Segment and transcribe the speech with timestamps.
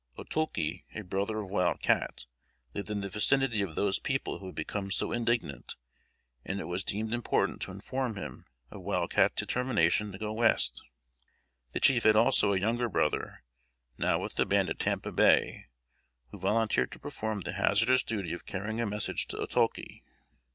[0.17, 2.25] Otulke, a brother of Wild Cat,
[2.73, 5.75] lived in the vicinity of those people who had become so indignant,
[6.43, 10.81] and it was deemed important to inform him of Wild Cat's determination to go West.
[11.73, 13.43] The chief had also a younger brother,
[13.99, 15.67] now with the band at Tampa Bay,
[16.31, 20.01] who volunteered to perform the hazardous duty of carrying a message to Otulke.